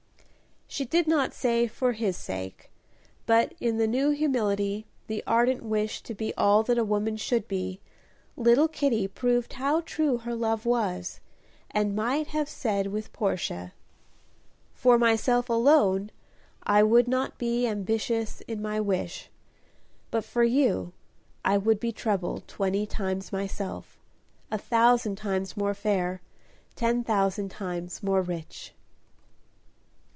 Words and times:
She 0.73 0.85
did 0.85 1.05
not 1.05 1.33
say 1.33 1.67
"for 1.67 1.91
his 1.91 2.15
sake," 2.15 2.71
but 3.25 3.53
in 3.59 3.77
the 3.77 3.87
new 3.87 4.11
humility, 4.11 4.85
the 5.07 5.21
ardent 5.27 5.63
wish 5.63 6.01
to 6.03 6.15
be 6.15 6.33
all 6.37 6.63
that 6.63 6.77
a 6.77 6.83
woman 6.85 7.17
should 7.17 7.45
be, 7.45 7.81
little 8.37 8.69
Kitty 8.69 9.05
proved 9.09 9.51
how 9.51 9.81
true 9.81 10.19
her 10.19 10.33
love 10.33 10.65
was, 10.65 11.19
and 11.71 11.93
might 11.93 12.27
have 12.27 12.47
said 12.47 12.87
with 12.87 13.11
Portia, 13.11 13.73
"For 14.73 14.97
myself 14.97 15.49
alone, 15.49 16.09
I 16.63 16.83
would 16.83 17.07
not 17.09 17.37
be 17.37 17.67
Ambitious 17.67 18.39
in 18.47 18.61
my 18.61 18.79
wish; 18.79 19.29
but, 20.09 20.23
for 20.23 20.45
you, 20.45 20.93
I 21.43 21.57
would 21.57 21.81
be 21.81 21.91
trebled 21.91 22.47
twenty 22.47 22.85
times 22.85 23.33
myself; 23.33 23.99
A 24.49 24.57
thousand 24.57 25.17
times 25.17 25.57
more 25.57 25.73
fair, 25.73 26.21
Ten 26.77 27.03
thousand 27.03 27.49
times 27.51 28.01
more 28.01 28.21
rich." 28.21 28.73